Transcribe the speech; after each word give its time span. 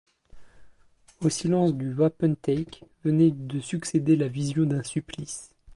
Au 1.23 1.29
silence 1.29 1.75
du 1.75 1.93
wapentake 1.93 2.83
venait 3.05 3.29
de 3.29 3.59
succéder 3.59 4.15
la 4.15 4.27
vision 4.29 4.63
d’un 4.63 4.81
supplice. 4.81 5.53